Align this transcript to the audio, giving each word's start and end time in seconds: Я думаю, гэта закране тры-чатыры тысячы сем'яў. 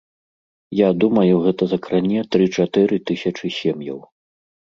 Я 0.77 0.87
думаю, 1.01 1.33
гэта 1.43 1.63
закране 1.73 2.23
тры-чатыры 2.35 2.95
тысячы 3.09 3.47
сем'яў. 3.59 3.99